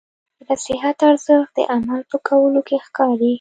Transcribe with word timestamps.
د 0.37 0.39
نصیحت 0.49 0.97
ارزښت 1.09 1.51
د 1.57 1.59
عمل 1.73 2.01
په 2.11 2.17
کولو 2.27 2.61
کې 2.67 2.77
ښکاري. 2.85 3.29